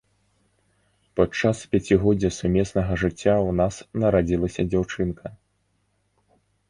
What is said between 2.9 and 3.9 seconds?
жыцця ў нас